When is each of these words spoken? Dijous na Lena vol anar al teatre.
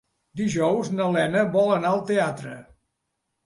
Dijous 0.39 0.89
na 0.95 1.11
Lena 1.17 1.45
vol 1.59 1.71
anar 1.77 1.95
al 1.95 2.05
teatre. 2.11 2.59